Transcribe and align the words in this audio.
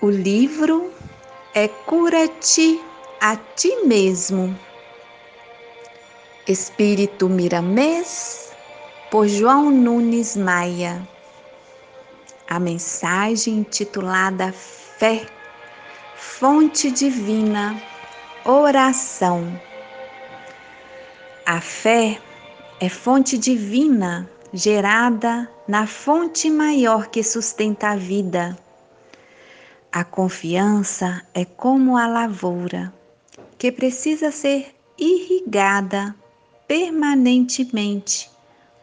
O 0.00 0.10
livro 0.10 0.92
é 1.52 1.66
Cura-te 1.66 2.80
a 3.20 3.34
ti 3.34 3.74
mesmo. 3.84 4.56
Espírito 6.46 7.28
Miramês, 7.28 8.52
por 9.10 9.26
João 9.26 9.72
Nunes 9.72 10.36
Maia. 10.36 11.02
A 12.48 12.60
mensagem 12.60 13.54
intitulada 13.54 14.52
Fé, 14.52 15.26
Fonte 16.14 16.92
Divina, 16.92 17.82
Oração. 18.44 19.60
A 21.44 21.60
fé 21.60 22.22
é 22.78 22.88
fonte 22.88 23.36
divina 23.36 24.30
gerada 24.52 25.50
na 25.66 25.88
fonte 25.88 26.48
maior 26.48 27.08
que 27.08 27.24
sustenta 27.24 27.88
a 27.88 27.96
vida 27.96 28.56
a 29.90 30.04
confiança 30.04 31.22
é 31.32 31.44
como 31.44 31.96
a 31.96 32.06
lavoura, 32.06 32.92
que 33.56 33.72
precisa 33.72 34.30
ser 34.30 34.74
irrigada 34.98 36.14
permanentemente 36.66 38.30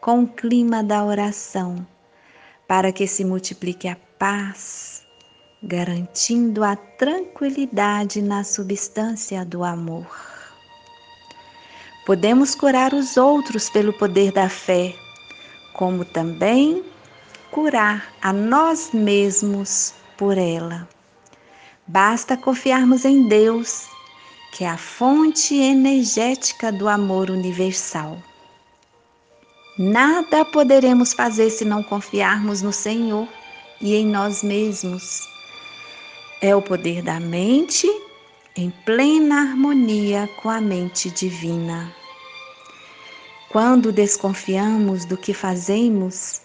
com 0.00 0.24
o 0.24 0.28
clima 0.28 0.82
da 0.82 1.04
oração, 1.04 1.86
para 2.66 2.90
que 2.90 3.06
se 3.06 3.24
multiplique 3.24 3.86
a 3.86 3.96
paz, 4.18 5.02
garantindo 5.62 6.64
a 6.64 6.74
tranquilidade 6.74 8.20
na 8.20 8.42
substância 8.42 9.44
do 9.44 9.62
amor. 9.62 10.06
Podemos 12.04 12.54
curar 12.54 12.92
os 12.92 13.16
outros 13.16 13.70
pelo 13.70 13.92
poder 13.92 14.32
da 14.32 14.48
fé, 14.48 14.94
como 15.72 16.04
também 16.04 16.84
curar 17.52 18.12
a 18.20 18.32
nós 18.32 18.90
mesmos 18.92 19.94
por 20.16 20.36
ela. 20.36 20.88
Basta 21.88 22.36
confiarmos 22.36 23.04
em 23.04 23.28
Deus, 23.28 23.86
que 24.50 24.64
é 24.64 24.68
a 24.68 24.76
fonte 24.76 25.54
energética 25.54 26.72
do 26.72 26.88
amor 26.88 27.30
universal. 27.30 28.20
Nada 29.78 30.44
poderemos 30.46 31.12
fazer 31.12 31.48
se 31.48 31.64
não 31.64 31.84
confiarmos 31.84 32.60
no 32.60 32.72
Senhor 32.72 33.28
e 33.80 33.94
em 33.94 34.04
nós 34.04 34.42
mesmos. 34.42 35.20
É 36.40 36.56
o 36.56 36.60
poder 36.60 37.02
da 37.02 37.20
mente 37.20 37.86
em 38.56 38.68
plena 38.84 39.42
harmonia 39.42 40.28
com 40.42 40.50
a 40.50 40.60
mente 40.60 41.08
divina. 41.10 41.94
Quando 43.48 43.92
desconfiamos 43.92 45.04
do 45.04 45.16
que 45.16 45.32
fazemos, 45.32 46.40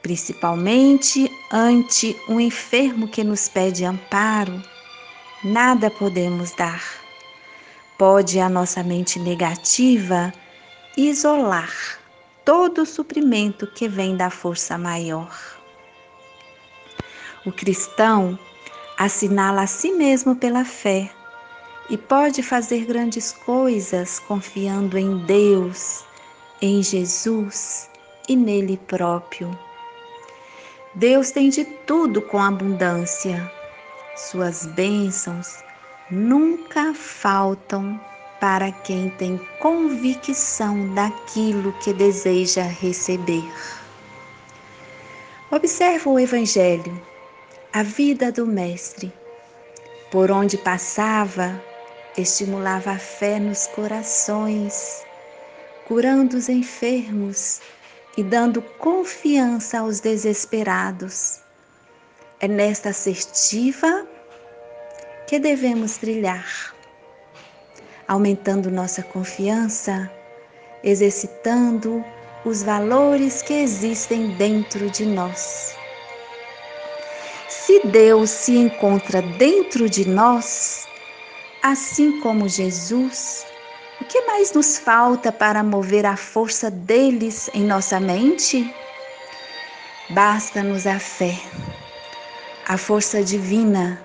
principalmente 0.00 1.30
ante 1.52 2.16
um 2.30 2.40
enfermo 2.40 3.06
que 3.08 3.22
nos 3.22 3.46
pede 3.46 3.84
amparo, 3.84 4.62
nada 5.46 5.90
podemos 5.90 6.50
dar. 6.52 6.82
Pode 7.96 8.40
a 8.40 8.48
nossa 8.48 8.82
mente 8.82 9.18
negativa 9.18 10.32
isolar 10.96 11.72
todo 12.44 12.82
o 12.82 12.86
suprimento 12.86 13.66
que 13.66 13.88
vem 13.88 14.16
da 14.16 14.28
força 14.28 14.76
maior. 14.76 15.30
O 17.46 17.52
cristão 17.52 18.38
assinala 18.98 19.62
a 19.62 19.66
si 19.66 19.92
mesmo 19.92 20.34
pela 20.34 20.64
fé 20.64 21.08
e 21.88 21.96
pode 21.96 22.42
fazer 22.42 22.84
grandes 22.84 23.30
coisas 23.30 24.18
confiando 24.18 24.98
em 24.98 25.18
Deus, 25.26 26.04
em 26.60 26.82
Jesus 26.82 27.88
e 28.28 28.34
nele 28.34 28.76
próprio. 28.88 29.56
Deus 30.96 31.30
tem 31.30 31.50
de 31.50 31.64
tudo 31.86 32.20
com 32.20 32.40
abundância 32.40 33.48
suas 34.16 34.66
bênçãos 34.66 35.62
nunca 36.10 36.94
faltam 36.94 38.00
para 38.40 38.72
quem 38.72 39.10
tem 39.10 39.38
convicção 39.60 40.94
daquilo 40.94 41.72
que 41.80 41.92
deseja 41.92 42.62
receber. 42.62 43.44
Observa 45.50 46.10
o 46.10 46.18
Evangelho, 46.18 47.00
a 47.72 47.82
vida 47.82 48.32
do 48.32 48.46
Mestre. 48.46 49.12
Por 50.10 50.30
onde 50.30 50.56
passava, 50.56 51.62
estimulava 52.16 52.92
a 52.92 52.98
fé 52.98 53.38
nos 53.38 53.66
corações, 53.68 55.04
curando 55.86 56.36
os 56.36 56.48
enfermos 56.48 57.60
e 58.16 58.22
dando 58.22 58.62
confiança 58.62 59.80
aos 59.80 60.00
desesperados 60.00 61.45
é 62.40 62.48
nesta 62.48 62.90
assertiva 62.90 64.06
que 65.26 65.38
devemos 65.38 65.96
trilhar, 65.96 66.74
aumentando 68.06 68.70
nossa 68.70 69.02
confiança, 69.02 70.10
exercitando 70.84 72.04
os 72.44 72.62
valores 72.62 73.42
que 73.42 73.54
existem 73.54 74.28
dentro 74.36 74.90
de 74.90 75.04
nós. 75.04 75.74
Se 77.48 77.80
Deus 77.86 78.30
se 78.30 78.56
encontra 78.56 79.22
dentro 79.22 79.88
de 79.88 80.06
nós, 80.08 80.86
assim 81.62 82.20
como 82.20 82.48
Jesus, 82.48 83.44
o 84.00 84.04
que 84.04 84.20
mais 84.22 84.52
nos 84.52 84.78
falta 84.78 85.32
para 85.32 85.64
mover 85.64 86.06
a 86.06 86.16
força 86.16 86.70
deles 86.70 87.50
em 87.54 87.64
nossa 87.64 87.98
mente? 87.98 88.72
Basta-nos 90.10 90.86
a 90.86 91.00
fé 91.00 91.40
a 92.68 92.76
força 92.76 93.22
divina, 93.22 94.04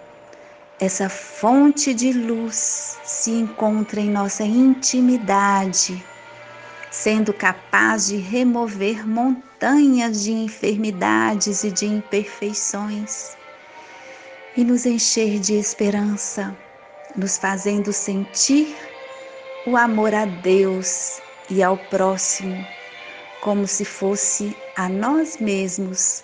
essa 0.79 1.09
fonte 1.09 1.95
de 1.95 2.13
luz 2.13 2.95
se 3.03 3.31
encontra 3.31 3.99
em 3.99 4.07
nossa 4.07 4.43
intimidade, 4.43 6.05
sendo 6.91 7.33
capaz 7.33 8.05
de 8.05 8.17
remover 8.17 9.07
montanhas 9.07 10.21
de 10.21 10.31
enfermidades 10.31 11.63
e 11.63 11.71
de 11.71 11.87
imperfeições 11.87 13.35
e 14.55 14.63
nos 14.63 14.85
encher 14.85 15.39
de 15.39 15.55
esperança, 15.55 16.55
nos 17.15 17.39
fazendo 17.39 17.91
sentir 17.91 18.77
o 19.65 19.75
amor 19.75 20.13
a 20.13 20.25
Deus 20.25 21.19
e 21.49 21.63
ao 21.63 21.77
próximo, 21.77 22.63
como 23.41 23.67
se 23.67 23.83
fosse 23.83 24.55
a 24.75 24.87
nós 24.87 25.37
mesmos, 25.39 26.23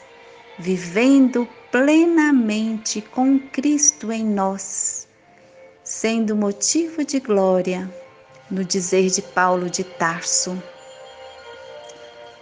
vivendo 0.59 1.47
plenamente 1.71 3.01
com 3.01 3.39
Cristo 3.39 4.11
em 4.11 4.23
nós, 4.23 5.07
sendo 5.83 6.35
motivo 6.35 7.03
de 7.03 7.19
glória, 7.19 7.89
no 8.49 8.63
dizer 8.63 9.09
de 9.09 9.21
Paulo 9.21 9.69
de 9.69 9.83
Tarso. 9.83 10.61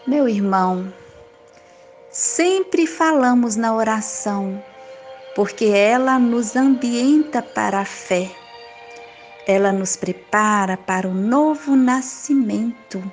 Meu 0.05 0.29
irmão, 0.29 0.93
sempre 2.11 2.85
falamos 2.85 3.55
na 3.55 3.75
oração, 3.75 4.63
porque 5.35 5.65
ela 5.65 6.19
nos 6.19 6.55
ambienta 6.55 7.41
para 7.41 7.79
a 7.79 7.85
fé, 7.85 8.29
ela 9.47 9.71
nos 9.71 9.95
prepara 9.95 10.77
para 10.77 11.07
o 11.07 11.13
novo 11.13 11.75
nascimento 11.75 13.03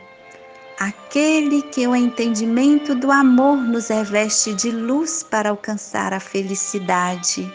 aquele 0.82 1.62
que 1.62 1.86
o 1.86 1.94
entendimento 1.94 2.92
do 2.94 3.12
amor 3.12 3.56
nos 3.56 3.88
reveste 3.88 4.52
de 4.54 4.70
luz 4.70 5.22
para 5.22 5.50
alcançar 5.50 6.12
a 6.12 6.18
felicidade. 6.18 7.52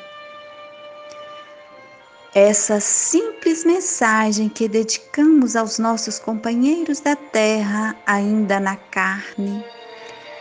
Essa 2.33 2.79
simples 2.79 3.65
mensagem 3.65 4.47
que 4.47 4.69
dedicamos 4.69 5.57
aos 5.57 5.77
nossos 5.77 6.19
companheiros 6.19 7.01
da 7.01 7.15
terra, 7.17 7.97
ainda 8.05 8.61
na 8.61 8.77
carne, 8.77 9.61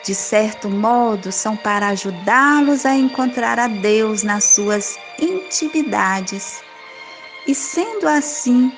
de 0.04 0.14
certo 0.14 0.68
modo, 0.68 1.32
são 1.32 1.56
para 1.56 1.88
ajudá-los 1.88 2.86
a 2.86 2.94
encontrar 2.94 3.58
a 3.58 3.66
Deus 3.66 4.22
nas 4.22 4.44
suas 4.44 4.96
intimidades. 5.18 6.62
E 7.48 7.54
sendo 7.54 8.06
assim, 8.06 8.72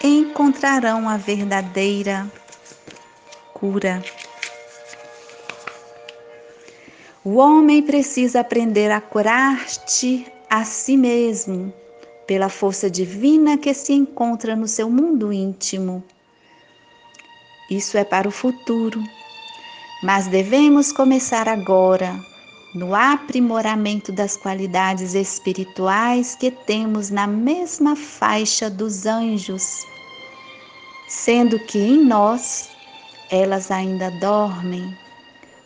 encontrarão 0.00 1.08
a 1.08 1.16
verdadeira 1.16 2.30
cura. 3.64 4.04
O 7.24 7.36
homem 7.36 7.82
precisa 7.82 8.40
aprender 8.40 8.90
a 8.90 9.00
curar-te 9.00 10.26
a 10.50 10.64
si 10.64 10.98
mesmo, 10.98 11.72
pela 12.26 12.50
força 12.50 12.90
divina 12.90 13.56
que 13.56 13.72
se 13.72 13.94
encontra 13.94 14.54
no 14.54 14.68
seu 14.68 14.90
mundo 14.90 15.32
íntimo. 15.32 16.04
Isso 17.70 17.96
é 17.96 18.04
para 18.04 18.28
o 18.28 18.30
futuro, 18.30 19.02
mas 20.02 20.26
devemos 20.26 20.92
começar 20.92 21.48
agora, 21.48 22.14
no 22.74 22.94
aprimoramento 22.94 24.12
das 24.12 24.36
qualidades 24.36 25.14
espirituais 25.14 26.34
que 26.34 26.50
temos 26.50 27.08
na 27.08 27.26
mesma 27.26 27.96
faixa 27.96 28.68
dos 28.68 29.06
anjos, 29.06 29.86
sendo 31.08 31.58
que 31.60 31.78
em 31.78 32.04
nós 32.04 32.73
elas 33.30 33.70
ainda 33.70 34.10
dormem, 34.12 34.96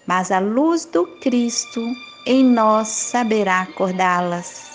mas 0.06 0.30
a 0.30 0.38
luz 0.38 0.84
do 0.86 1.06
Cristo 1.20 1.82
em 2.26 2.44
nós 2.44 2.88
saberá 2.88 3.62
acordá-las. 3.62 4.68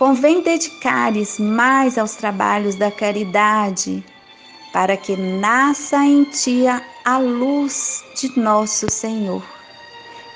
convém 0.00 0.40
dedicares 0.42 1.38
mais 1.38 1.98
aos 1.98 2.14
trabalhos 2.14 2.74
da 2.74 2.90
caridade, 2.90 4.02
para 4.72 4.96
que 4.96 5.14
nasça 5.14 5.98
em 5.98 6.24
ti 6.24 6.64
a 7.04 7.18
luz 7.18 8.02
de 8.14 8.38
nosso 8.40 8.90
Senhor, 8.90 9.42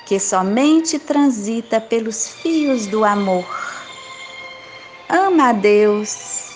que 0.05 0.19
somente 0.19 0.99
transita 0.99 1.81
pelos 1.81 2.27
fios 2.27 2.85
do 2.85 3.03
amor. 3.03 3.45
Ama 5.09 5.49
a 5.49 5.53
Deus, 5.53 6.51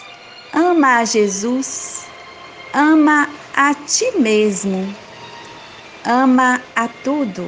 ama 0.54 0.98
a 0.98 1.06
Jesus, 1.06 2.06
ama 2.74 3.28
a 3.62 3.74
ti 3.74 4.10
mesmo, 4.18 4.88
ama 6.06 6.62
a 6.78 6.88
tudo, 7.04 7.46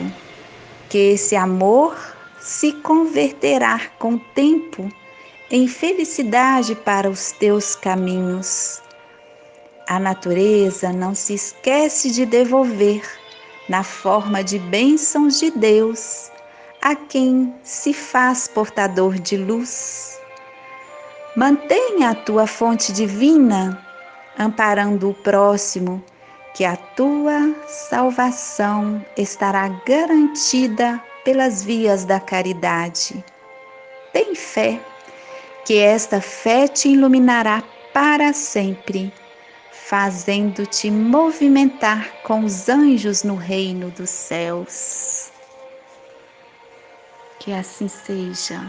que 0.89 1.13
esse 1.13 1.37
amor 1.37 1.97
se 2.37 2.73
converterá 2.81 3.79
com 3.97 4.15
o 4.15 4.19
tempo 4.35 4.91
em 5.49 5.69
felicidade 5.69 6.75
para 6.75 7.09
os 7.09 7.31
teus 7.31 7.77
caminhos. 7.77 8.81
A 9.87 9.99
natureza 9.99 10.91
não 10.91 11.15
se 11.15 11.35
esquece 11.35 12.11
de 12.11 12.25
devolver, 12.25 13.01
na 13.69 13.81
forma 13.81 14.43
de 14.43 14.59
bênçãos 14.59 15.39
de 15.39 15.49
Deus, 15.51 16.29
a 16.81 16.93
quem 16.93 17.55
se 17.63 17.93
faz 17.93 18.49
portador 18.49 19.17
de 19.17 19.37
luz. 19.37 20.19
Mantenha 21.37 22.09
a 22.09 22.15
tua 22.15 22.45
fonte 22.45 22.91
divina, 22.91 23.81
amparando 24.37 25.09
o 25.09 25.13
próximo, 25.13 26.03
que 26.53 26.65
a 26.65 26.75
tua 26.75 27.55
salvação 27.67 29.05
estará 29.17 29.67
garantida 29.85 31.01
pelas 31.23 31.63
vias 31.63 32.05
da 32.05 32.19
caridade. 32.19 33.23
Tem 34.11 34.35
fé, 34.35 34.79
que 35.65 35.77
esta 35.77 36.19
fé 36.19 36.67
te 36.67 36.89
iluminará 36.89 37.63
para 37.93 38.33
sempre 38.33 39.13
fazendo-te 39.91 40.89
movimentar 40.89 42.13
com 42.23 42.45
os 42.45 42.69
anjos 42.69 43.23
no 43.23 43.35
reino 43.35 43.91
dos 43.91 44.09
céus. 44.09 45.29
Que 47.39 47.51
assim 47.51 47.89
seja. 47.89 48.61